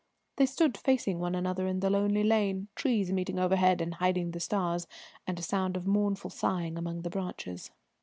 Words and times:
They 0.37 0.47
stood 0.47 0.77
facing 0.77 1.19
one 1.19 1.35
another 1.35 1.67
in 1.67 1.79
the 1.79 1.91
lonely 1.91 2.23
lane, 2.23 2.69
trees 2.73 3.11
meeting 3.11 3.37
overhead 3.37 3.81
and 3.81 3.93
hiding 3.93 4.31
the 4.31 4.39
stars, 4.39 4.87
and 5.27 5.37
a 5.37 5.43
sound 5.43 5.77
of 5.77 5.85
mournful 5.85 6.31
sighing 6.31 6.75
among 6.75 7.03
the 7.03 7.11
branches. 7.11 7.69